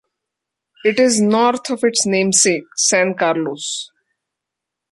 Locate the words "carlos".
3.13-3.91